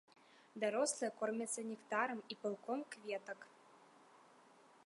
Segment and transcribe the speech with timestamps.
[0.63, 3.39] Дарослыя кормяцца нектарам і пылком кветак.